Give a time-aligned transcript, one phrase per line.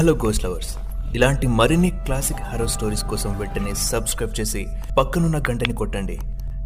[0.00, 0.76] Hello ghost lovers
[1.14, 4.66] ఇలాంటి మరిన్ని classic హర్రో stories కోసం వెంటనే సబ్స్క్రైబ్ చేసి
[4.98, 6.18] పక్కనున్న గంటని కొట్టండి.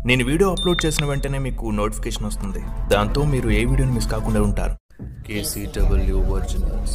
[0.06, 2.58] నేను వీడియో అప్లోడ్ చేసిన వెంటనే మీకు నోటిఫికేషన్ వస్తుంది.
[2.88, 5.02] దాంతో మీరు ఏ వీడియోని మిస్ కాకుండా ఉంటారు.
[5.26, 6.94] KCW originals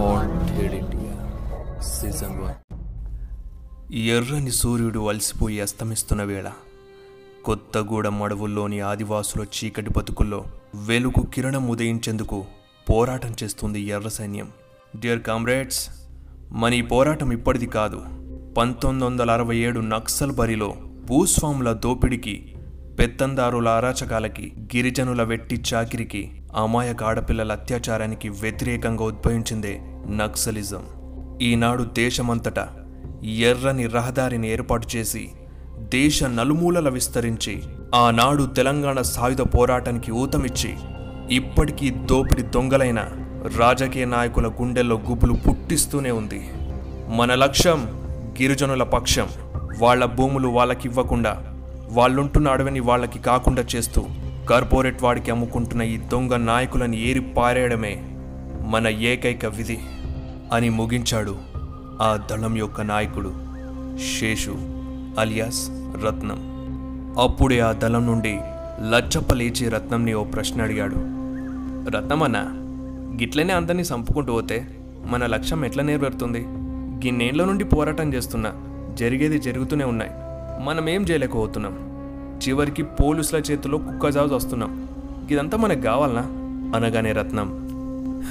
[0.00, 1.14] haunted India
[1.80, 6.50] season one ఎర్రని సూర్యుడు అలసిపోయి అస్తమిస్తున్న వేళ
[7.44, 12.44] కొత్తగూడెం అడవుల్లోని ఆదివాసుల చీకటి బతుకుల్లో వెలుగు కిరణం ఉదయించేందుకు
[12.90, 14.48] పోరాటం చేస్తుంది ఎర్ర సైన్యం.
[14.96, 15.88] డియర్ కామ్రేడ్స్
[16.52, 18.02] మన ఈ పోరాటం ఇప్పటిది కాదు.
[18.58, 22.54] పంతొమ్మిది వందల అరవై ఏడు నక్సల్ బరిలో భూస్వాముల దోపిడికి
[22.98, 30.82] పెత్తందారుల అరాచకాలకి గిరిజనుల వెట్టి చాకిరికి అమాయక ఆడపిల్లల అత్యాచారానికి వ్యతిరేకంగా ఉద్భవించిందే నక్సలిజం.
[31.42, 32.68] ఈనాడు దేశమంతటా
[33.24, 35.28] ఎర్రని రహదారిని ఏర్పాటు చేసి
[35.78, 37.62] దేశ నలుమూలల విస్తరించి
[37.94, 40.74] ఆనాడు తెలంగాణ సాయుధ పోరాటానికి ఊతమిచ్చి
[41.30, 43.08] ఇప్పటికీ దోపిడి దొంగలైన
[43.44, 46.50] రాజకీయ నాయకుల గుండెల్లో గుబులు పుట్టిస్తూనే ఉంది.
[47.08, 47.86] మన లక్ష్యం
[48.40, 49.28] గిరిజనుల పక్షం.
[49.78, 51.42] వాళ్ళ భూములు వాళ్ళకి ఇవ్వకుండా
[51.90, 54.06] వాళ్ళుంటున్న అడవిని వాళ్ళకి కాకుండా చేస్తూ
[54.50, 58.02] కార్పొరేట్ వాడికి అమ్ముకుంటున్న ఈ దొంగ నాయకులను ఏరి పారేయడమే
[58.66, 59.78] మన ఏకైక విధి
[60.52, 61.36] అని ముగించాడు
[62.02, 63.34] ఆ దళం యొక్క నాయకుడు
[64.20, 64.54] శేషు
[65.18, 65.70] అలియాస్
[66.04, 66.38] రత్నం.
[67.20, 68.40] అప్పుడే ఆ దళం నుండి
[68.90, 70.96] లచ్చప్ప లేచి రత్నంని ఓ ప్రశ్న అడిగాడు.
[71.90, 72.63] రత్నమన్నా
[73.20, 74.66] గిట్లనే అందరినీ చంపుకుంటూ పోతే
[75.06, 76.44] మన లక్ష్యం ఎట్లా నెరవేరుతుంది?
[77.06, 78.52] గిన్నేళ్ళ నుండి పోరాటం చేస్తున్నా
[78.94, 80.10] జరిగేది జరుగుతూనే ఉన్నాయి.
[80.64, 81.74] మనం ఏం చేయలేకపోతున్నాం
[82.48, 84.88] చివరికి పోలీసుల చేతిలో కుక్కజాజ్ వస్తున్నాం.
[85.30, 86.22] ఇదంతా మనకు కావాలనా?
[86.78, 87.64] అనగానే రత్నం.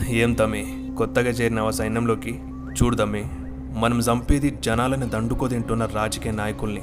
[0.09, 2.39] ఏం తమ్మి కొత్తగా చేరిన ఆ సైన్యంలోకి
[2.83, 3.23] చూడదమ్మి
[3.79, 6.81] మనం చంపేది జనాలను దండుకో తింటున్న రాజకీయ నాయకుల్ని.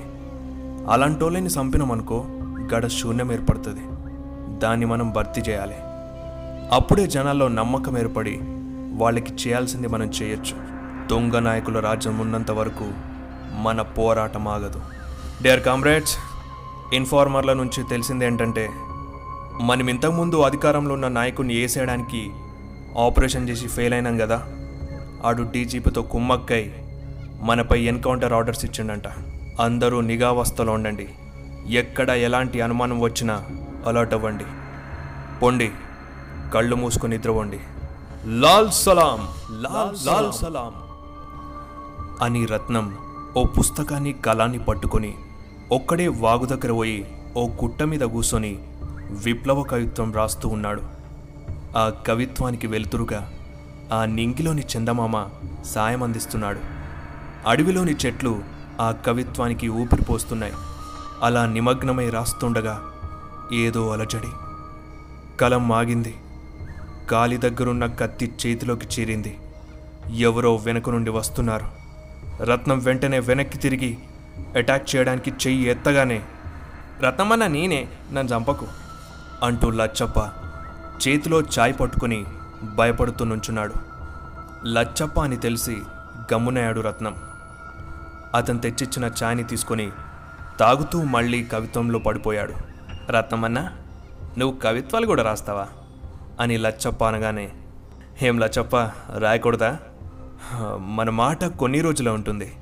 [0.89, 2.25] అలాంటోళ్ళని చంపినామనుకో
[2.75, 3.81] గడ శూన్యం ఏర్పడుతుంది.
[4.59, 5.75] దాన్ని మనం భర్తీ చేయాలి.
[6.73, 8.41] అప్పుడే జనాల్లో నమ్మకం ఏర్పడి
[8.93, 10.57] వాళ్ళకి చేయాల్సింది మనం చేయొచ్చు.
[11.09, 12.91] దొంగ నాయకుల రాజ్యం ఉన్నంత వరకు
[13.59, 14.81] మన పోరాటం ఆగదు.
[15.43, 16.17] డియర్ కామ్రేడ్స్
[16.95, 18.71] ఇన్ఫార్మర్ల నుంచి తెలిసింది ఏంటంటే
[19.61, 22.31] మనం ఇంతకుముందు అధికారంలో ఉన్న నాయకుడిని వేసేయడానికి
[22.99, 24.47] ఆపరేషన్ చేసి ఫెయిల్ అయినాం కదా.
[25.25, 26.73] ఆడు డీజీపీతో కుమ్మక్కై
[27.43, 29.09] మనపై ఎన్కౌంటర్ ఆర్డర్స్ ఇచ్చిండంట.
[29.61, 31.09] అందరూ నిఘావస్థలో ఉండండి.
[31.69, 33.45] ఎక్కడ ఎలాంటి అనుమానం వచ్చినా
[33.87, 34.45] అలర్ట్ అవ్వండి.
[35.43, 35.71] పొండి.
[36.55, 37.61] కళ్ళు మూసుకొని నిద్రపోండి.
[38.27, 39.29] లాల్ సలాం
[39.63, 40.73] లాల్ లాల్ సలాం.
[42.23, 42.99] అని రత్నం
[43.37, 45.15] ఓ పుస్తకాన్ని కళాన్ని పట్టుకొని
[45.73, 48.59] ఒక్కడే వాగు దగ్గర పోయి ఓ గుట్ట మీద కూర్చొని
[49.11, 50.83] విప్లవ కవిత్వం రాస్తూ ఉన్నాడు.
[51.77, 53.33] ఆ కవిత్వానికి వెలుతురుగా
[53.93, 55.27] ఆ నింగిలోని చందమామ
[55.65, 56.61] సాయం అందిస్తున్నాడు.
[57.47, 58.41] అడవిలోని చెట్లు
[58.81, 60.53] ఆ కవిత్వానికి ఊపిరి పోస్తున్నాయి.
[61.23, 62.83] అలా నిమగ్నమై రాస్తుండగా
[63.53, 64.29] ఏదో అలజడి.
[65.41, 66.15] కలం ఆగింది
[67.13, 69.39] గాలి దగ్గరున్న కత్తి చేతిలోకి చేరింది.
[70.17, 71.81] ఎవరో వెనక నుండి వస్తున్నారు.
[72.43, 73.99] రత్నం వెంటనే వెనక్కి తిరిగి
[74.57, 76.23] అటాక్ చేయడానికి చెయ్యి ఎత్తగానే
[77.01, 78.67] రత్నమన్న నేనే నన్ను చంపకు
[79.43, 80.21] అంటూ లచ్చప్ప
[81.09, 82.25] చేతిలో చాయ్ పట్టుకుని
[82.75, 83.75] భయపడుతూ నుంచున్నాడు.
[84.69, 85.79] లచ్చప్ప అని తెలిసి
[86.33, 87.17] గమ్మునయాడు రత్నం.
[88.35, 89.91] అతను తెచ్చిచ్చిన ఛాయ్ని తీసుకొని
[90.61, 92.55] తాగుతూ మళ్ళీ కవిత్వంలో పడిపోయాడు.
[93.13, 93.71] రత్నమన్న
[94.39, 95.67] నువ్వు కవిత్వాలు కూడా రాస్తావా?
[96.41, 97.51] అని లచ్చప్ప అనగానే
[98.23, 98.77] ఏం లచ్చప్ప
[99.19, 99.79] రాయకూడదా?
[100.79, 102.53] మన మాట కొన్ని రోజులే ఉంటుంది.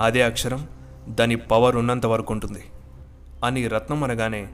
[0.00, 0.68] అదే అక్షరం
[1.08, 2.62] దాని పవర్ ఉన్నంత వరకు ఉంటుంది.
[3.44, 4.48] అని రత్నం అనగానే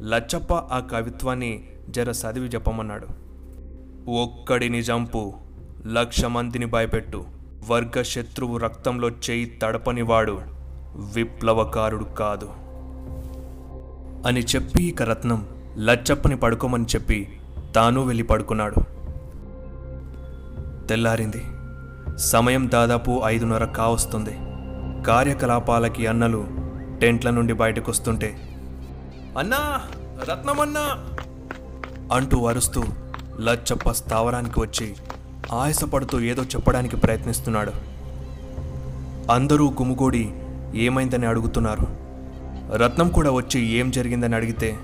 [0.00, 3.06] లచ్చప్ప ఆ కవిత్వాన్ని జర చదివి చెప్పమన్నాడు.
[4.10, 5.34] ఒక్కడిని జంపు
[5.86, 7.24] లక్ష మందిని భయపెట్టు.
[7.68, 10.42] వర్గ శత్రువు రక్తంలో చేయి తడపనివాడు
[11.14, 12.48] విప్లవకారుడు కాదు.
[14.26, 15.48] అని చెప్పి ఇక రత్నం
[15.78, 17.38] లచ్చప్పని పడుకోమని చెప్పి
[17.74, 18.74] తాను వెళ్ళి పడుకున్నాడు.
[20.86, 21.42] తెల్లారింది.
[22.16, 24.34] సమయం దాదాపు ఐదున్నర కావస్తుంది.
[25.02, 26.46] కార్యకలాపాలకి అన్నలు
[27.00, 28.36] టెంట్ల నుండి బయటకొస్తుంటే
[29.38, 29.80] అన్నా
[30.30, 30.86] రత్నమన్నా!
[32.14, 32.84] అంటూ అరుస్తూ
[33.40, 34.96] లచ్చప్ప స్థావరానికి వచ్చి
[35.52, 37.72] ఆయాసపడుతూ ఏదో చెప్పడానికి ప్రయత్నిస్తున్నాడు.
[39.32, 40.32] అందరూ గుమిగూడి
[40.74, 41.86] ఏమైందని అడుగుతున్నారు.
[42.76, 44.78] రత్నం కూడా వచ్చి ఏం జరిగిందని అడిగితే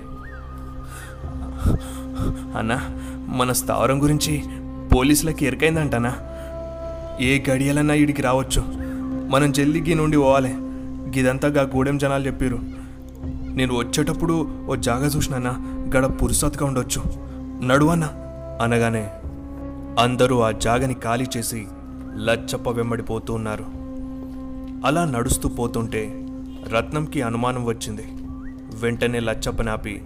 [2.57, 2.79] అన్నా
[3.27, 4.43] మన స్థావరం గురించి
[4.95, 6.15] పోలీసులకి ఎరకైందంటనా
[7.21, 8.63] ఏ గడియలన్నా ఇడికి రావచ్చు.
[9.29, 10.53] మనం జల్దికి నుండి పోవాలి.
[11.17, 12.59] గిదంతా గా గూడెం జనాలు చెప్పారు
[13.55, 15.57] నేను వచ్చేటప్పుడు ఓ జాగా చూసినానా
[15.95, 17.03] గడ పురుసత్గా ఉండొచ్చు.
[17.63, 18.07] నడువన్నా
[18.61, 19.09] అనగానే
[19.99, 21.67] అందరూ ఆ జాగని ఖాళీ చేసి
[22.15, 23.65] లచ్చప్ప వెంబడిపోతూ ఉన్నారు.
[24.85, 26.25] అలా నడుస్తూ పోతుంటే
[26.69, 28.03] రత్నంకి అనుమానం వచ్చింది.
[28.79, 30.01] వెంటనే లచ్చప్ప నాపి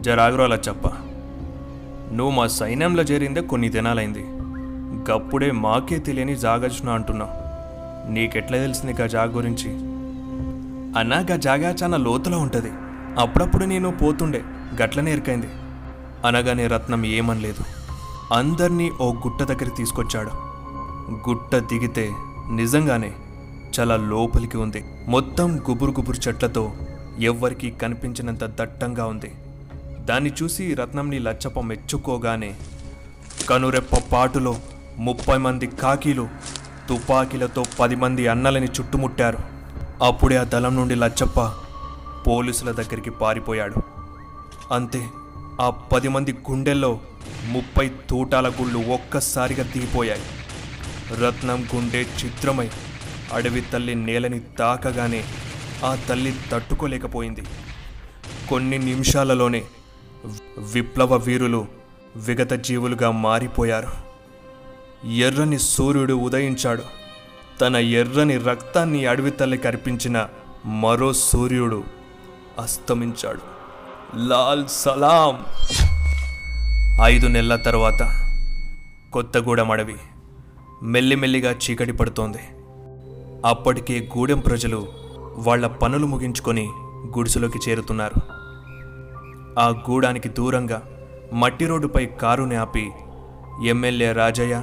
[0.00, 0.86] జరాగ్రో చెప్ప.
[2.12, 4.26] నువ్వు మా సైన్యంలో చేరిందే కొన్ని దినాలైంది.
[5.10, 7.44] గప్పుడే మాకే తెలియని జాగచ్చున అంటున్నావు.
[8.12, 9.70] నీకెట్లా తెలిసింది గా జాగ గురించి?
[10.98, 12.70] అన్నా గా జాగా చాలా లోతులో ఉంటుంది.
[13.18, 14.42] అప్పుడప్పుడు నేను పోతుండే
[14.82, 15.46] గట్లనే ఎరికైంది
[16.26, 17.64] అనగానే రత్నం ఏమనలేదు.
[18.34, 20.30] అందర్నీ ఓ గుట్ట దగ్గర తీసుకొచ్చాడు.
[21.30, 22.12] గుట్ట దిగితే
[22.52, 23.12] నిజంగానే
[23.80, 24.84] చాలా లోపలికి ఉంది.
[25.08, 26.72] మొత్తం గుబురు గుబురు చెట్లతో
[27.20, 29.32] ఎవ్వరికీ కనిపించినంత దట్టంగా ఉంది.
[30.04, 32.54] దాన్ని చూసి రత్నంని లచ్చప్ప మెచ్చుకోగానే
[33.50, 34.56] కనురెప్ప పాటులో
[34.98, 36.28] ముప్పై మంది కాకీలు
[36.88, 39.38] తుపాకీలతో పది మంది అన్నలని చుట్టుముట్టారు.
[40.02, 41.52] అప్పుడే ఆ దళం నుండి లచ్చప్ప
[42.26, 43.74] పోలీసుల దగ్గరికి పారిపోయాడు.
[44.72, 45.06] అంతే
[45.60, 47.00] ఆ పది మంది గుండెల్లో
[47.44, 50.22] ముప్పై తూటాల గుళ్ళు ఒక్కసారిగా దిగిపోయాయి.
[51.20, 52.70] రత్నం గుండె చిత్రమై
[53.32, 55.24] అడవి తల్లి నేలని తాకగానే
[55.84, 57.42] ఆ తల్లి తట్టుకోలేకపోయింది.
[58.48, 59.62] కొన్ని నిమిషాలలోనే
[60.58, 61.66] విప్లవ వీరులు
[62.16, 63.88] విగత జీవులుగా మారిపోయారు.
[65.08, 66.82] ఎర్రని సూర్యుడు ఉదయించాడు.
[67.60, 70.28] తన ఎర్రని రక్తాన్ని అడవి తల్లికి అర్పించిన
[70.66, 71.84] మరో సూర్యుడు
[72.58, 73.40] అస్తమించాడు.
[74.26, 75.44] లాల్ సలాం!
[77.02, 78.28] ఐదు నెలల తర్వాత
[79.12, 79.94] కొత్తగూడెం అడవి
[80.82, 82.38] మెల్లిమెల్లిగా చీకటి పడుతోంది.
[83.46, 84.86] అప్పటికే గూడెం ప్రజలు
[85.36, 86.70] వాళ్ళ పనులు ముగించుకొని
[87.18, 88.43] గుడిసెలోకి చేరుతున్నారు.
[89.58, 90.82] ఆ గూడానికి దూరంగా
[91.32, 92.90] మట్టి రోడ్డుపై కారుని ఆపి
[93.66, 94.62] ఎమ్మెల్యే రాజయ్య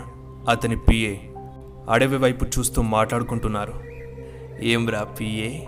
[0.49, 1.17] అతని పిఏ
[1.89, 3.73] అడవి వైపు చూస్తూ మాట్లాడుకుంటున్నారు.
[4.61, 5.65] ఏం రా పిఏ?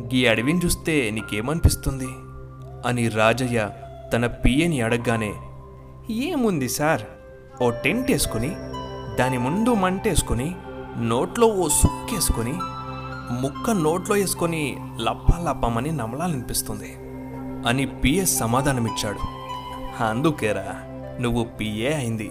[0.00, 2.08] గీ అడవిని చూస్తే నీకేమనిపిస్తుంది?
[2.86, 3.70] అని రాజయ్య
[4.12, 5.34] తన పిఏని అడగగానే
[6.10, 7.02] ఏముంది సార్?
[7.62, 8.56] ఓ టెంట్ వేసుకుని
[9.18, 10.54] దాని ముందు మంటేసుకొని
[10.98, 12.52] నోట్లో ఓ సుక్కేసుకొని
[13.40, 16.96] ముక్క నోట్లో వేసుకొని లప్ప లప్పమని నమలాలనిపిస్తుంది.
[17.66, 19.18] అని పిఏ సమాధానమిచ్చాడు.
[20.04, 20.74] అందుకేరా
[21.20, 22.30] నువ్వు పిఏ అయింది.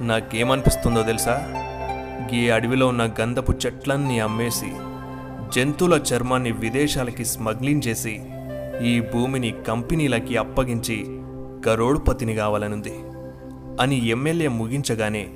[0.00, 1.42] నాకేమనిపిస్తుందో తెలుసా?
[2.34, 4.72] గీ అడవిలో ఉన్న గంధపు చెట్లన్నీ అమ్మేసి
[5.56, 8.20] జంతువుల చర్మాన్ని విదేశాలకి స్మగ్లింగ్ చేసి
[8.82, 11.20] ఈ భూమిని కంపెనీలకి అప్పగించి
[11.66, 12.94] కరోడుపతిని కావాలనుంది
[13.80, 15.28] అని ఎమ్మెల్యే ముగించగానే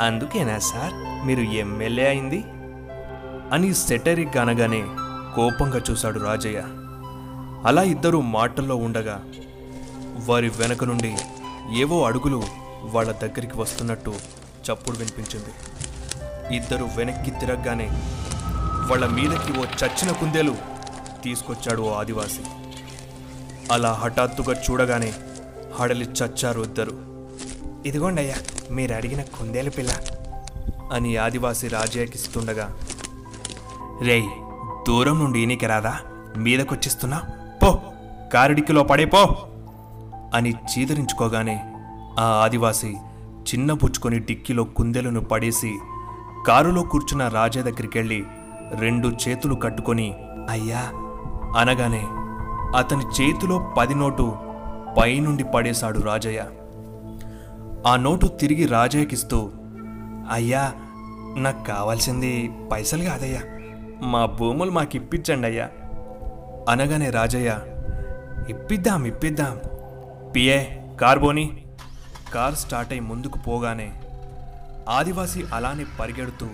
[0.00, 1.26] అందుకేనా సార్?
[1.26, 2.44] మీరు ఎమ్మెల్యే అయింది?
[3.52, 4.82] అని సెటరిక్ అనగానే
[5.34, 6.62] కోపంగా చూశాడు రాజయ్య.
[7.64, 9.24] అలా ఇద్దరు మాటల్లో ఉండగా
[10.26, 11.16] వారి వెనక నుండి
[11.76, 12.42] ఏవో అడుగులు
[12.82, 14.14] వాళ్ళ దగ్గరికి వస్తున్నట్టు
[14.72, 15.50] చప్పుడు వినిపించింది.
[16.54, 17.88] ఇద్దరు వెనక్కి తిరగగానే
[18.90, 20.56] వాళ్ళ మీదకి ఓ చచ్చిన కుందేలు
[21.24, 22.40] తీసుకొచ్చాడు ఓ ఆదివాసి.
[23.72, 25.12] అలా హఠాత్తుగా చూడగానే
[25.78, 26.92] హడలి చచ్చారు ఇద్దరు.
[27.86, 28.36] ఇదిగోండి అయ్యా
[28.70, 29.92] మీరు అడిగిన కుందేలు పిల్ల.
[30.92, 32.76] అని ఆదివాసి రాజయ్యకిస్తుండగా
[34.02, 34.28] రేయ్
[34.88, 36.00] దూరం నుండి ఈనికి రాదా?
[36.36, 37.22] మీదకొచ్చిస్తున్నా?
[38.32, 39.22] కారిడికిలో పడేపో!
[40.34, 41.56] అని చీదరించుకోగానే
[42.18, 42.96] ఆ ఆదివాసి
[43.42, 45.72] చిన్న పుచ్చుకొని డిక్కిలో కుందెలను పడేసి
[46.46, 48.24] కారులో కూర్చున్న రాజా దగ్గరికి వెళ్ళి
[48.74, 50.08] రెండు చేతులు కట్టుకొని
[50.50, 50.82] అయ్యా!
[51.56, 52.02] అనగానే
[52.76, 54.26] అతని చేతిలో పది నోటు
[54.96, 56.40] పైనుండి పడేశాడు రాజయ్య.
[57.86, 59.38] ఆ నోటు తిరిగి రాజయ్యకిస్తూ
[60.30, 60.62] అయ్యా
[61.36, 63.42] నాకు కావాల్సింది పైసలు కాదయ్యా.
[64.02, 65.66] మా భూములు మాకు ఇప్పించండి అయ్యా
[66.68, 67.50] అనగానే రాజయ్య
[68.48, 69.60] ఇప్పిద్దాం ఇప్పిద్దాం.
[70.36, 70.64] పిఏ
[71.00, 71.64] కార్ బోని.
[72.34, 73.92] కార్ స్టార్ట్ అయి ముందుకు పోగానే
[74.88, 76.46] ఆదివాసి అలానే పరిగెడుతూ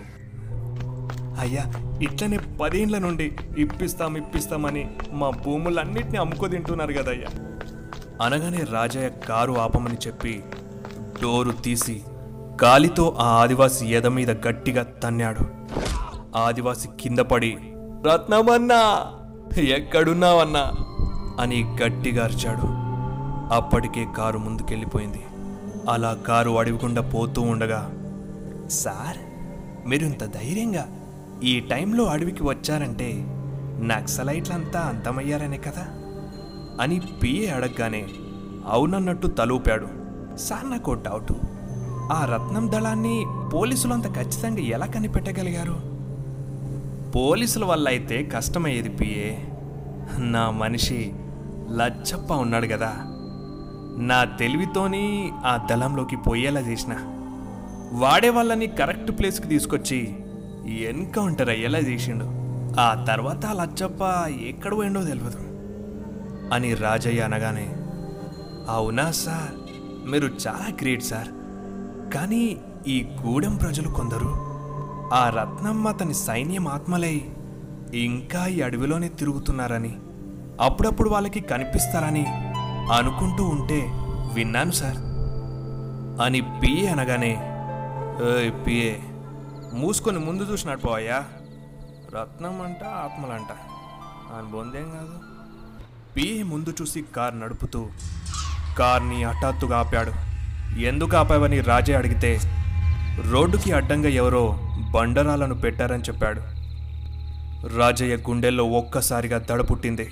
[1.39, 1.63] అయ్యా
[2.01, 7.27] ఇట్లనే పదేండ్ల నుండి ఇప్పిస్తాం ఇప్పిస్తామని మా భూములన్నిటిని అమ్ముకు తింటున్నారు కదయ్యా.
[8.25, 10.43] అనగానే రాజయ్య కారు ఆపమని చెప్పి
[11.21, 12.01] డోరు తీసి
[12.63, 15.39] గాలితో ఆ ఆదివాసి ఎద మీద గట్టిగా తన్నాడు.
[16.37, 17.57] ఆదివాసి కింద పడి
[18.05, 19.11] రత్నమన్నా
[19.61, 20.71] ఎక్కడున్నావన్నా?
[21.39, 22.85] అని గట్టిగా అరిచాడు.
[23.55, 25.25] అప్పటికే కారు ముందుకెళ్ళిపోయింది.
[25.89, 27.91] అలా కారు అడవికుండా పోతూ ఉండగా
[28.69, 29.17] సార్
[29.89, 30.87] మీరింత ధైర్యంగా
[31.43, 33.13] ఈ టైంలో అడవికి వచ్చారంటే
[33.81, 35.87] నక్సలైట్లంతా అంతమయ్యారనే కదా?
[36.81, 38.05] అని పిఏ అడగగానే
[38.69, 39.87] అవునన్నట్టు తలూపాడు.
[40.37, 41.33] సార్ నాకు డౌట్.
[42.11, 45.95] ఆ రత్నం దళాన్ని పోలీసులు అంత ఖచ్చితంగా ఎలా కనిపెట్టగలిగారు?
[47.11, 49.35] పోలీసుల వల్ల అయితే కష్టమయ్యేది పిఏ.
[50.17, 51.13] నా మనిషి
[51.71, 52.93] లచ్చప్ప ఉన్నాడు కదా.
[53.97, 56.95] నా తెలివితోని ఆ దళంలోకి పోయేలా చేసిన.
[57.91, 60.17] వాడే వాళ్ళని కరెక్ట్ ప్లేస్కి తీసుకొచ్చి
[60.67, 62.25] ఎన్కౌంటర్ అయ్యేలా చేసిండు.
[62.79, 65.37] ఆ తర్వాత లచ్చప్ప ఎక్కడ పోయిండో తెలియదు
[66.53, 67.75] అని రాజయ్య అనగానే
[68.69, 69.71] అవునా సార్
[70.09, 71.27] మీరు చాలా గ్రేట్ సార్.
[72.13, 72.57] కానీ
[72.87, 74.55] ఈ గూడెం ప్రజలు కొందరు
[75.13, 77.21] ఆ రత్నమ్మ అతని సైన్యం ఆత్మలై
[77.93, 79.95] ఇంకా ఈ అడవిలోనే తిరుగుతున్నారని
[80.61, 82.25] అప్పుడప్పుడు వాళ్ళకి కనిపిస్తారని
[82.93, 83.87] అనుకుంటూ ఉంటే
[84.33, 84.97] విన్నాను సార్.
[86.21, 87.31] అని పిఏ అనగానే
[88.33, 88.93] ఏయ్ పిఏ
[89.73, 91.23] మూసుకొని ముందు చూసి నడిపోవయ్యా
[92.15, 93.47] రత్నం అంట ఆత్మలంట.
[94.37, 95.19] అని బొందేం కాదు.
[96.15, 97.87] పిఏ ముందు చూసి కార్ నడుపుతూ
[98.79, 100.11] కార్ని హఠాత్తుగా ఆపాడు.
[100.79, 102.39] ఎందుకు ఆపావని రాజే అడిగితే
[103.31, 104.59] రోడ్డుకి అడ్డంగా ఎవరో
[104.91, 106.41] బండరాలను పెట్టారని చెప్పాడు.
[107.77, 110.09] రాజయ్య గుండెల్లో ఒక్కసారిగా దడ పుట్టింది.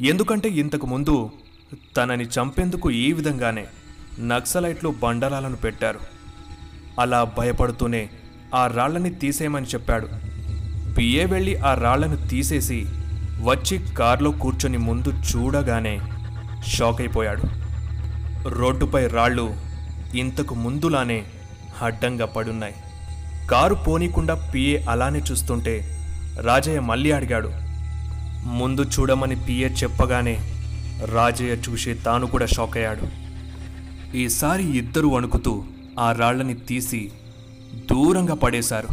[0.00, 1.30] ఎందుకంటే ఇంతకు ముందు
[1.96, 3.66] తనని చంపేందుకు ఈ విధంగానే
[4.20, 6.00] నక్సలైట్లు బండరాలను పెట్టారు.
[7.00, 8.08] అలా భయపడుతూనే
[8.54, 10.08] ఆ రాళ్ళని తీసేయమని చెప్పాడు.
[10.94, 12.86] పిఏ వెళ్ళి ఆ రాళ్ళను తీసేసి
[13.42, 16.00] వచ్చి కారులో కూర్చొని ముందు చూడగానే
[16.66, 17.42] షాక్ అయిపోయాడు
[18.48, 19.56] రోడ్డుపై రాళ్ళు
[20.14, 21.24] ఇంతకు ముందులానే
[21.82, 22.74] అడ్డంగా పడున్నాయి.
[23.50, 25.98] కారు పోనీకుండా పిఏ అలానే చూస్తుంటే
[26.40, 27.63] రాజయ్య మళ్ళీ అడిగాడు.
[28.44, 30.52] ముందు చూడమని పిఏ చెప్పగానే
[31.04, 33.24] రాజయ్య చూసి తాను కూడా షాక్ అయ్యాడు.
[34.16, 35.64] ఈసారి ఇద్దరు వణుకుతూ
[35.98, 37.12] ఆ రాళ్ళని తీసి
[37.74, 38.88] దూరంగా పడేశారు.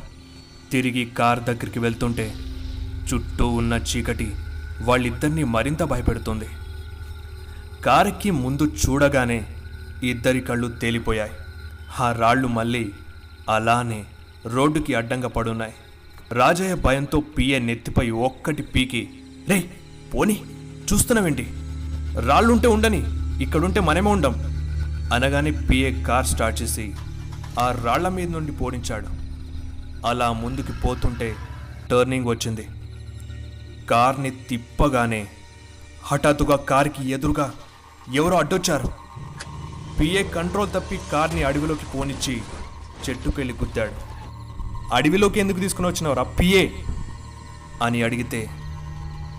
[0.72, 2.34] తిరిగి కార్ దగ్గరికి వెళ్తుంటే
[3.14, 4.32] చుట్టూ ఉన్న చీకటి
[4.82, 6.46] వాళ్ళిద్దరినీ మరింత భయపెడుతుంది.
[7.86, 9.46] కారెక్కి ముందు చూడగానే
[10.04, 11.32] ఇద్దరి కళ్ళు తేలిపోయాయి.
[12.00, 12.92] ఆ రాళ్ళు మళ్ళీ
[13.50, 14.06] అలానే
[14.46, 15.74] రోడ్డుకి అడ్డంగా పడున్నాయి.
[16.32, 19.10] రాజయ్య భయంతో పిఏ నెత్తిపై ఒక్కటి పీకి
[19.52, 19.64] డే
[20.14, 20.44] పోని.
[20.94, 21.54] చూస్తున్నావేంటి?
[22.28, 23.02] రాళ్ళుంటే ఉండని
[23.44, 24.34] ఇక్కడుంటే మనమే ఉండం.
[25.14, 26.94] అనగానే పిఏ కార్ స్టార్ట్ చేసి
[27.60, 29.08] ఆ రాళ్ళ మీద నుండి పోడించాడు
[30.08, 31.36] అలా ముందుకు పోతుంటే
[31.92, 32.68] టర్నింగ్ వచ్చింది.
[33.90, 35.28] కార్ని తిప్పగానే
[36.04, 37.54] హఠాత్తుగా కార్కి ఎదురుగా
[38.14, 38.90] ఎవరో అడ్డొచ్చారు.
[40.00, 42.42] పిఏ కంట్రోల్ తప్పి కార్ని అడవిలోకి పోనిచ్చి
[43.10, 43.92] చెట్టుకెళ్ళి గుద్దాడు.
[44.96, 46.70] అడవిలోకి ఎందుకు తీసుకుని వచ్చినవరా పిఏ?
[47.84, 48.50] అని అడిగితే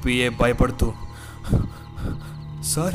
[0.04, 0.92] పిఏ భయపడుతూ
[2.62, 2.94] సార్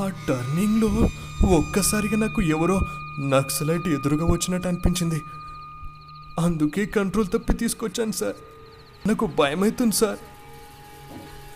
[0.00, 1.08] ఆ టర్నింగ్లో
[1.56, 2.80] ఒక్కసారిగా నాకు ఎవరో
[3.28, 5.20] నక్సలైట్ ఎదురుగా వచ్చినట్టు అనిపించింది.
[6.38, 8.34] అందుకే కంట్రోల్ తప్పి తీసుకొచ్చాను సార్.
[9.08, 10.18] నాకు భయమవుతుంది సార్.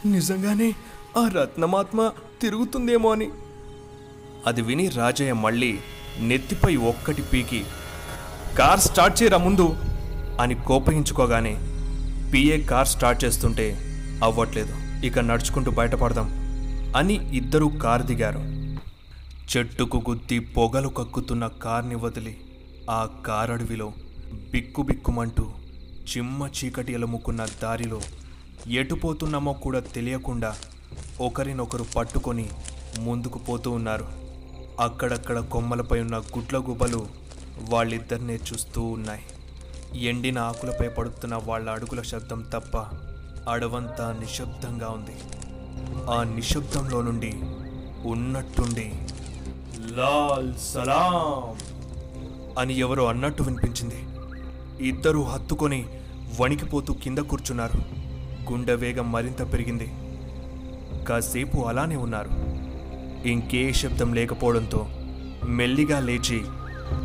[0.08, 0.74] నిజంగానే
[1.18, 2.10] ఆ రత్నమాత్మ
[2.42, 3.30] తిరుగుతుందేమో అని.
[4.46, 5.78] అది విని రాజయ్య మళ్ళీ
[6.18, 7.64] నెత్తిపై ఒక్కటి పీకి
[8.58, 9.76] కార్ స్టార్ట్ చేయరా ముందు?
[10.40, 11.54] అని కోపగించుకోగానే
[12.32, 13.83] పిఏ కార్ స్టార్ట్ చేస్తుంటే
[14.22, 15.06] అవ్వట్లేదు.
[15.06, 16.44] ఇక నడుచుకుంటూ బయటపడదాం
[16.96, 18.38] అని ఇద్దరూ కారు దిగారు.
[19.56, 22.40] చెట్టుకు గుద్ది పొగలు కక్కుతున్న కార్ని వదిలి
[22.90, 23.92] ఆ కారడవిలో
[24.50, 25.50] బిక్కుబిక్కుమంటూ
[26.04, 28.00] చిమ్మ చీకటి ఎలుముకున్న దారిలో
[28.66, 30.56] ఎటుపోతున్నామో కూడా తెలియకుండా
[31.20, 32.50] ఒకరినొకరు పట్టుకొని
[32.98, 34.08] ముందుకు పోతూ ఉన్నారు.
[34.80, 37.06] అక్కడక్కడ కొమ్మలపై ఉన్న గుడ్ల గుబలు
[37.60, 39.22] వాళ్ళిద్దరినే చూస్తూ ఉన్నాయి.
[40.04, 42.76] ఎండిన ఆకులపై పడుతున్న వాళ్ళ అడుగుల శబ్దం తప్ప
[43.48, 45.16] అడవంతా నిశ్శబ్దంగా ఉంది.
[46.10, 47.34] ఆ నిశ్శబ్దంలో నుండి
[48.04, 48.92] ఉన్నట్టుండి
[49.96, 51.56] లాల్ సలాం!
[52.58, 54.00] అని ఎవరో అన్నట్టు వినిపించింది.
[54.80, 55.86] ఇద్దరూ హత్తుకొని
[56.40, 57.78] వణికిపోతూ కింద కూర్చున్నారు.
[58.52, 59.88] గుండె వేగం మరింత పెరిగింది.
[61.04, 62.30] కాసేపు అలానే ఉన్నారు.
[63.28, 64.86] ఇంకే శబ్దం లేకపోవడంతో
[65.44, 66.42] మెల్లిగా లేచి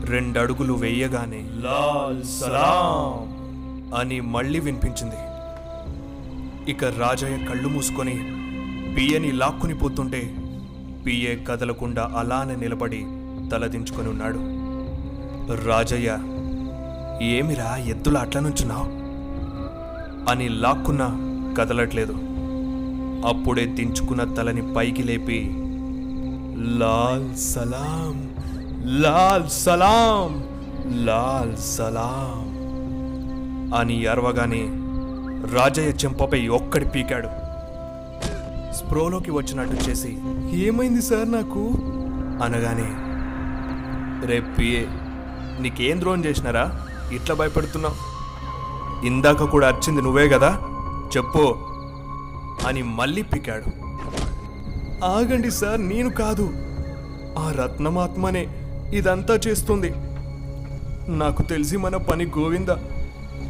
[0.04, 3.36] రెండడుగులు వేయగానే లాల్ సలాం!
[3.96, 5.16] అని మళ్ళీ వినిపించింది.
[6.70, 8.16] ఇక రాజయ్య కళ్ళు మూసుకొని
[8.96, 10.36] పియ్యని లాక్కుని పోతుంటే
[11.06, 13.06] పియ్యే కదలకుండా అలానే నిలబడి
[13.50, 14.40] తలదించుకొని ఉన్నాడు.
[15.68, 16.18] రాజయ్య
[17.26, 18.86] ఏమిరా ఎద్దుల అట్ల నుంచున్నావు?
[20.32, 21.08] అని లాక్కున్నా
[21.58, 22.14] కదలట్లేదు.
[23.28, 25.52] అప్పుడే దించుకున్న తలని పైకి లేపి
[26.78, 28.36] లాల్ సలాం
[29.02, 30.44] లాల్ సలాం
[31.06, 32.50] లాల్ సలాం
[33.76, 34.79] అని అరవగానే
[35.46, 37.28] రాజయ్య చెంపపై ఒక్కడి పీకాడు.
[38.74, 40.18] స్ప్రోలోకి వచ్చినట్టు చేసి
[40.52, 41.72] ఏమైంది సార్ నాకు?
[42.44, 43.10] అనగానే
[44.28, 44.88] రేపియే
[45.62, 46.86] నీకేం ద్రోహం చేసినారా?
[47.14, 47.96] ఇట్లా భయపడుతున్నావు.
[49.06, 50.60] ఇందాక కూడా వచ్చింది నువ్వే కదా
[51.18, 51.56] చెప్పు
[52.68, 53.66] అని మళ్ళీ పికాడు.
[55.06, 56.54] ఆగండి సార్ నేను కాదు.
[57.40, 58.48] ఆ రత్నమాత్మనే
[58.94, 59.94] ఇదంతా చేస్తుంది.
[61.18, 62.70] నాకు తెలిసి మన పని గోవింద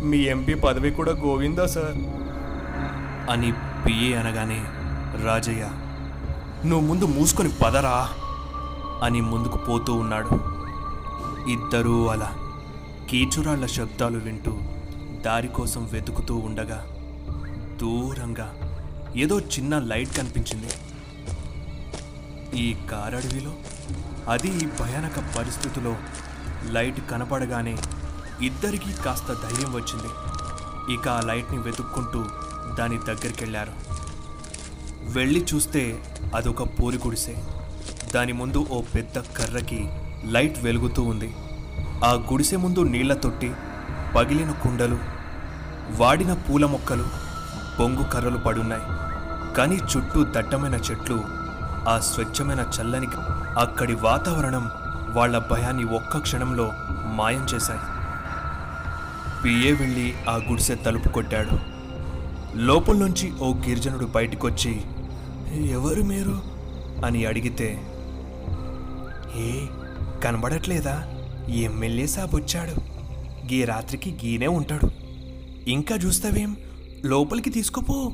[0.02, 1.98] మీ ఎంపీ పదవి కూడా గోవిందా సార్?
[3.32, 4.66] అని పిఏ అనగానే
[5.26, 5.70] రాజయ్య
[6.66, 8.10] నువ్వు ముందు మూసుకొని పదరా
[9.04, 10.30] అని ముందుకు పోతూ ఉన్నాడు.
[11.50, 12.36] ఇద్దరూ అలా
[13.10, 14.60] కీచురాళ్ళ శబ్దాలు వింటూ
[15.22, 16.86] దారి కోసం వెతుకుతూ ఉండగా
[17.82, 18.56] దూరంగా
[19.18, 20.68] ఏదో చిన్న లైట్ కనిపించింది.
[22.58, 23.54] ఈ కారడవిలో
[24.30, 25.96] అది ఈ భయానక పరిస్థితిలో
[26.66, 27.78] లైట్ కనపడగానే
[28.42, 30.10] ఇద్దరికీ కాస్త ధైర్యం వచ్చింది.
[30.94, 32.26] ఇక ఆ లైట్ని వెతుక్కుంటూ
[32.76, 33.72] దాని దగ్గరికెళ్ళారు
[35.12, 36.04] వెళ్ళి చూస్తే
[36.36, 37.36] అదొక పూరి గుడిసె.
[38.16, 39.90] దాని ముందు ఓ పెద్ద కర్రకి
[40.26, 41.36] లైట్ వెలుగుతూ ఉంది.
[42.06, 43.52] ఆ గుడిసె ముందు నీళ్ళ తొట్టి
[44.16, 44.98] పగిలిన కుండలు
[45.98, 47.04] వాడిన పూల మొక్కలు
[47.80, 48.82] బొంగు కర్రలు పడున్నాయి.
[49.56, 51.24] కానీ చుట్టూ దట్టమైన చెట్లు
[51.90, 53.08] ఆ స్వచ్ఛమైన చల్లని
[53.60, 54.72] అక్కడి వాతావరణం
[55.10, 56.72] వాళ్ళ భయాన్ని ఒక్క క్షణంలో
[57.06, 57.80] మాయం చేశాయి.
[59.46, 61.60] పిఏ వెళ్ళి ఆ గుడిసె తలుపు కొట్టాడు.
[62.58, 64.82] లోపల నుంచి ఓ గిరిజనుడు బయటికొచ్చి
[65.68, 66.42] ఎవరు మీరు?
[67.06, 67.80] అని అడిగితే
[69.36, 69.66] ఏ
[70.24, 71.04] కనబడట్లేదా?
[71.50, 72.72] ఎమ్మెల్యే సాబ్ వచ్చాడు.
[73.54, 74.90] గీ రాత్రికి గీనే ఉంటాడు.
[75.70, 76.58] ఇంకా చూస్తావేం?
[77.06, 78.14] లోపలికి తీసుకుపో.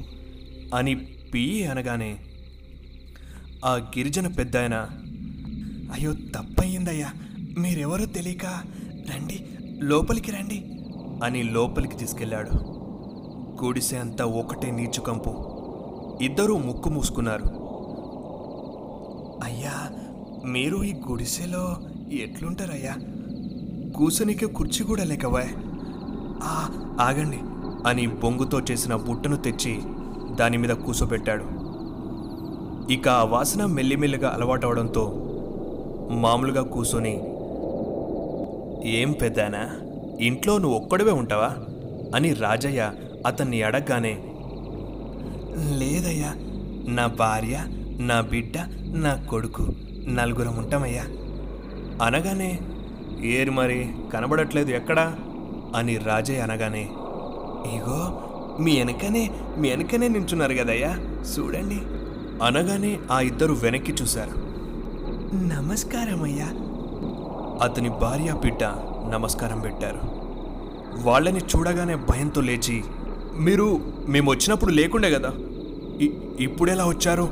[0.75, 2.17] అని పియ్యి అనగానే
[3.65, 4.73] ఆ గిరిజన పెద్దాయన
[5.93, 7.11] అయ్యో తప్పయిందయ్యా.
[7.57, 8.45] మీరెవరో తెలియక
[9.13, 9.45] రండి
[9.81, 10.74] లోపలికి రండి.
[11.23, 12.49] అని లోపలికి తీసుకెళ్ళాడు.
[13.63, 15.29] గుడిసె అంతా ఒకటే నీచుకంపు.
[16.23, 17.43] ఇద్దరూ ముక్కు మూసుకున్నారు.
[19.43, 19.89] అయ్యా
[20.45, 21.77] మీరు ఈ గుడిసెలో
[22.11, 22.95] ఎట్లుంటారయ్యా?
[23.95, 25.43] కూసనికి కుర్చీ కూడా లేకవా
[26.43, 26.69] ఆ,
[27.01, 27.39] ఆగండి
[27.87, 29.81] అని బొంగుతో చేసిన బుట్టను తెచ్చి
[30.35, 31.43] దాని మీద కూసోబెట్టాడు.
[32.93, 35.11] ఇక ఆ వాసన మెల్లిమెల్లిగా అలవాటవడంతో
[36.11, 37.15] మామూలుగా కూసొని
[38.89, 39.84] ఏం పెద్దానా?
[40.21, 41.55] ఇంట్లో నువ్వు ఒక్కడివే ఉంటావా?
[42.15, 42.91] అని రాజయ్య
[43.25, 44.17] అతన్ని అడగగానే
[45.77, 46.33] లేదయ్యా
[46.87, 47.65] నా భార్య
[47.99, 49.67] నా బిడ్డ నా కొడుకు
[50.07, 51.03] నలుగురం ఉంటామయ్యా.
[52.03, 52.59] అనగానే
[53.21, 55.15] ఏరు మరి కనబడట్లేదు ఎక్కడా?
[55.75, 56.81] అని రాజయ్య అనగానే
[57.75, 58.21] ఇగో
[58.59, 61.79] మీ వెనకనే మీ వెనకనే నించున్నారు కదయ్యా చూడండి.
[62.43, 64.35] అనగానే ఆ ఇద్దరు వెనక్కి చూశారు.
[65.35, 66.47] నమస్కారం అయ్యా
[67.65, 68.63] అతని భార్య బిడ్డ
[69.11, 69.99] నమస్కారం పెట్టారు.
[71.07, 72.83] వాళ్ళని చూడగానే భయంతో లేచి
[73.37, 75.33] మీరు మేము వచ్చినప్పుడు లేకుండే కదా?
[76.39, 77.29] ఇప్పుడెలా వచ్చారు?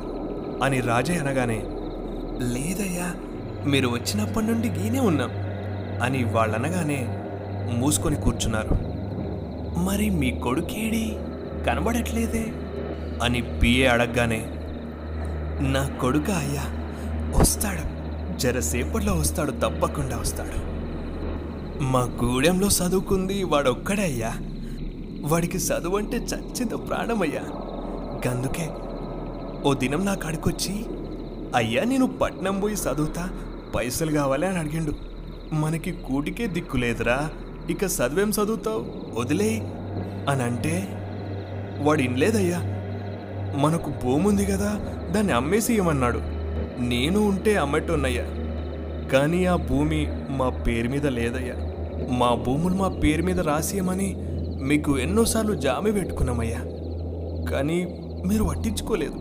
[0.62, 1.62] అని రాజయ్య అనగానే
[2.38, 3.14] లేదయ్యా
[3.66, 5.30] మీరు వచ్చినప్పటి నుండి గీనే ఉన్నాం
[6.02, 7.08] అని వాళ్ళనగానే
[7.78, 8.68] మూసుకొని కూర్చున్నారు.
[9.80, 11.16] మరి మీ కొడుకేడి?
[11.66, 12.46] కనబడట్లేదే?
[13.22, 14.46] అని పిఏ అడగగానే
[15.60, 16.64] నా కొడుక అయ్యా
[17.40, 17.94] వస్తాడు.
[18.38, 20.73] జరసేపట్లో వస్తాడు తప్పకుండా వస్తాడు.
[21.80, 24.34] మా గూడెంలో చదువుకుంది వాడొక్కడే అయ్యా
[25.20, 27.42] వాడికి చదువు అంటే చచ్చింది ప్రాణమయ్యా.
[28.26, 28.70] గందుకే
[29.68, 30.86] ఓ దినం నా కాడికొచ్చి
[31.54, 33.30] అయ్యా నేను పట్నం పోయి చదువుతా
[33.74, 34.94] పైసలు కావాలి అని అడిగిండు.
[35.52, 37.30] మనకి కూటికే దిక్కు లేదురా
[37.70, 38.86] ఇక చదివేం చదువుతావు
[39.20, 39.60] వదిలేయి
[40.28, 40.88] అని అంటే
[41.78, 42.58] వాడు ఇనలేదయ్యా
[43.58, 46.20] మనకు భూమి ఉంది కదా దాన్ని అమ్మేసి ఇవ్వమన్నాడు.
[46.80, 48.24] నేను ఉంటే అమ్మటోన్నయ్యా.
[49.12, 51.63] కానీ ఆ భూమి మా పేరు మీద లేదయ్యా.
[52.10, 54.16] మా భూములు మా పేరు మీద రాసేయమని
[54.62, 56.58] మీకు ఎన్నోసార్లు జామీ పెట్టుకున్నామయ్యా.
[57.50, 57.84] కానీ
[58.26, 59.14] మీరు పట్టించుకోలేదు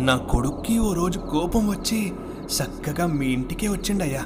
[0.00, 2.12] నా కొడుక్కి ఓ రోజు కోపం వచ్చి
[2.46, 4.22] చక్కగా మీ ఇంటికే వచ్చిండయ్యా.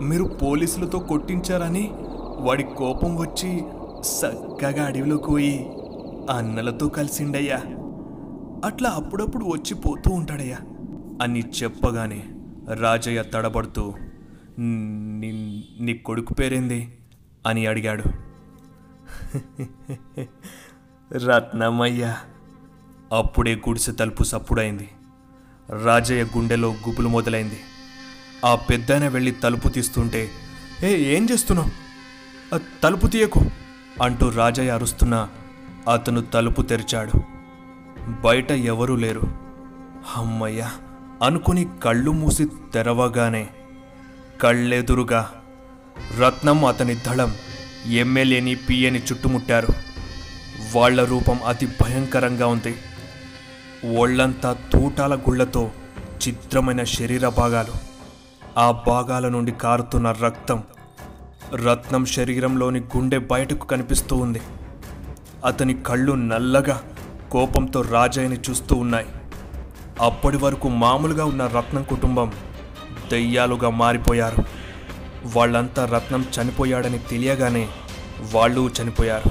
[0.00, 1.90] మీరు పోలీసులతో కొట్టించారని
[2.38, 3.64] వాడి కోపం వచ్చి
[4.00, 5.66] చక్కగా అడవిలోకి పోయి
[6.30, 7.62] అన్నలతో కలిసిండయ్యా.
[8.64, 10.56] అట్లా అప్పుడప్పుడు వచ్చి పోతూ ఉంటాడయ్యా.
[11.22, 12.22] అని చెప్పగానే
[12.74, 13.92] రాజయ్య తడబడుతూ
[14.58, 16.98] "నీ నీ కొడుకు పేరేంది?
[17.46, 18.02] అని అడిగాడు.
[21.12, 22.16] రత్నమయ్య.
[23.12, 24.88] అప్పుడే గుడిసె తలుపు సప్పుడైంది.
[25.84, 27.58] రాజయ్య గుండెలో గుబులు మొదలైంది.
[28.44, 30.30] ఆ పెద్దన వెళ్ళి తలుపు తీస్తుంటే
[30.82, 31.70] ఏ ఏం చేస్తున్నావు?
[32.82, 33.40] తలుపు తీయకు
[34.02, 35.28] అంటూ రాజయ్య అరుస్తున్నా
[35.92, 37.12] అతను తలుపు తెరిచాడు.
[38.20, 39.20] బయట ఎవరూ లేరు.
[40.16, 40.70] అమ్మయ్య
[41.22, 43.50] అనుకుని కళ్ళు మూసి తెరవగానే
[44.40, 45.30] కళ్ళెదురుగా
[46.18, 47.34] రత్నం అతని దళం
[47.86, 49.68] ఎమ్మెల్యేని పిఏని చుట్టుముట్టారు.
[50.76, 52.74] వాళ్ళ రూపం అతి భయంకరంగా ఉంది.
[53.96, 55.70] ఒళ్ళంతా తూటాల గుళ్ళతో
[56.28, 57.72] చిత్రమైన శరీర భాగాలు.
[58.58, 60.62] ఆ భాగాల నుండి కారుతున్న రక్తం
[61.54, 64.40] రత్నం శరీరంలోని గుండె బయటకు కనిపిస్తూ ఉంది.
[65.44, 66.82] అతని కళ్ళు నల్లగా
[67.30, 69.06] కోపంతో రాజయ్యని చూస్తూ ఉన్నాయి.
[70.00, 72.32] అప్పటి వరకు మామూలుగా ఉన్న రత్నం కుటుంబం
[73.10, 74.44] దెయ్యాలుగా మారిపోయారు.
[75.36, 77.68] వాళ్ళంతా రత్నం చనిపోయాడని తెలియగానే
[78.32, 79.30] వాళ్ళు చనిపోయారు.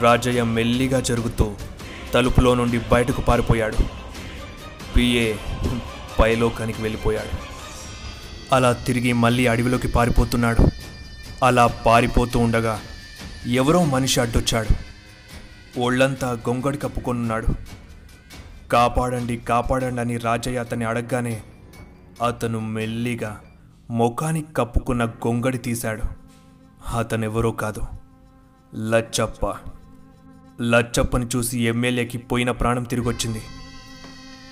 [0.00, 1.54] రాజయ్య మెల్లిగా జరుగుతూ
[2.14, 3.76] తలుపులో నుండి బయటకు పారిపోయాడు.
[4.96, 5.34] పిఏ
[6.20, 7.50] పైలోకానికి వెళ్ళిపోయాడు.
[8.54, 10.68] అలా తిరిగి మళ్ళీ అడవిలోకి పారిపోతున్నాడు.
[11.44, 12.80] అలా పారిపోతూ ఉండగా
[13.46, 14.90] ఎవరో మనిషి అడ్డొచ్చాడు.
[15.80, 17.46] ఒళ్ళంతా గొంగడి కప్పుకొనున్నాడు.
[18.72, 21.42] కాపాడండి కాపాడండి అని రాజయ్య అతన్ని అడగగానే
[22.22, 23.40] అతను మెల్లిగా
[23.90, 26.02] ముఖానికి కప్పుకున్న గొంగడి తీశాడు.
[26.96, 27.82] అతనెవరో కాదు.
[28.74, 29.54] లచ్చప్ప.
[30.62, 33.42] లచ్చప్పని చూసి ఎమ్మెల్యేకి పోయిన ప్రాణం తిరిగొచ్చింది.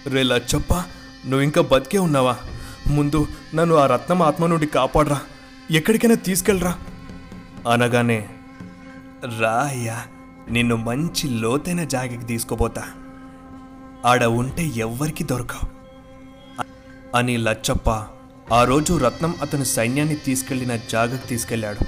[0.07, 0.74] రే లచ్చప్ప
[1.26, 2.37] నువ్వు ఇంకా బతికే ఉన్నావా?
[2.87, 5.20] ముందు నన్ను ఆ రత్నం ఆత్మ నుండి కాపాడరా.
[5.70, 6.78] ఎక్కడికైనా తీసుకెళ్ళరా.
[7.72, 8.28] అనగానే
[9.40, 10.02] రా అయ్యా
[10.50, 12.85] నిన్ను మంచి లోతైన జాగకి తీసుకుపోతా.
[14.07, 15.77] ఆడ ఉంటే ఎవ్వరికీ దొరకవు.
[17.14, 17.90] అని లచ్చప్ప
[18.52, 21.84] ఆ రోజు రత్నం అతని సైన్యాన్ని తీసుకెళ్ళిన జాగకు తీసుకెళ్ళాడు.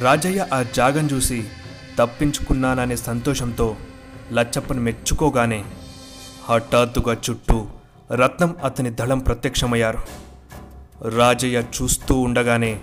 [0.00, 1.44] రాజయ్య ఆ జాగం చూసి
[1.98, 3.76] తప్పించుకున్నాననే సంతోషంతో
[4.32, 5.64] లచ్చప్పను మెచ్చుకోగానే
[6.44, 7.66] హఠాత్తుగా చుట్టూ
[8.10, 9.98] రత్నం అతని దళం ప్రత్యక్షమయ్యారు.
[11.08, 12.80] రాజయ్య చూస్తూ ఉండగానే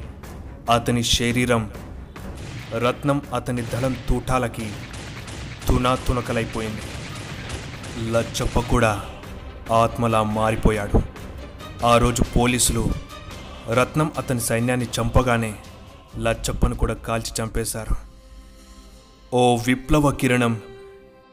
[0.71, 1.71] అతని శరీరం
[2.77, 4.71] రత్నం అతని దళం తూటాలకి
[5.67, 6.82] తునాతునకలైపోయింది.
[8.12, 9.06] లచ్చప్ప కూడా
[9.72, 11.00] ఆత్మలా మారిపోయాడు.
[11.86, 12.90] ఆ రోజు పోలీసులు
[13.74, 15.56] రత్నం అతని సైన్యాన్ని చంపగానే
[16.18, 17.96] లచ్చప్పను కూడా కాల్చి చంపేశారు.
[19.34, 20.62] ఓ విప్లవ కిరణం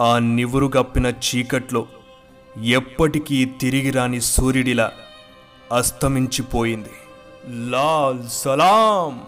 [0.00, 1.86] ఆ నివురుగప్పిన చీకట్లో
[2.64, 4.92] ఎప్పటికీ తిరిగి రాని సూర్యుడిలా
[5.72, 6.94] అస్తమించిపోయింది.
[7.70, 9.20] లాల్ సలాం!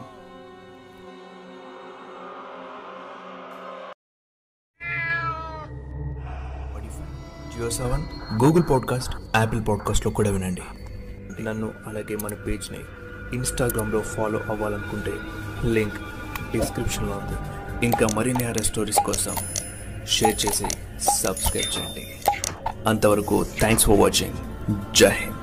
[7.61, 8.03] Jio Saavn
[8.45, 10.63] Google podcast Apple పాడ్కాస్ట్లో కూడా వినండి.
[11.43, 12.79] నన్ను అలాగే మన పేజ్ని
[13.33, 15.13] ఇన్స్టాగ్రామ్లో ఫాలో అవ్వాలనుకుంటే
[15.69, 15.95] లింక్
[16.53, 17.39] డిస్క్రిప్షన్లో ఉంది.
[17.87, 19.37] ఇంకా మరిన్ని ఆర్ఎస్ స్టోరీస్ కోసం
[20.09, 20.65] షేర్ చేసి
[21.11, 22.21] సబ్స్క్రైబ్ చేయండి.
[22.87, 24.35] అంతవరకు థ్యాంక్స్ ఫర్ వాచింగ్
[24.95, 25.40] జై హింద్.